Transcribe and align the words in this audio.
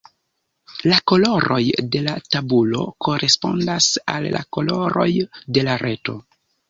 La 0.91 0.95
koloroj 1.11 1.59
de 1.95 2.01
la 2.07 2.15
tabulo 2.35 2.81
korespondas 3.09 3.91
al 4.15 4.29
la 4.37 4.43
koloroj 4.59 5.09
de 5.59 5.67
la 5.69 5.77
reto. 5.87 6.17